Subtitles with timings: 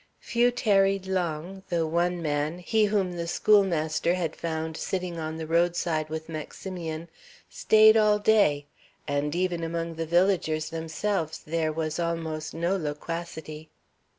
[0.33, 5.45] '"Few tarried long, though one man he whom the schoolmaster had found sitting on the
[5.45, 7.07] roadside with Maximian
[7.51, 8.65] staid all day;
[9.07, 13.69] and even among the villagers themselves there was almost no loquacity.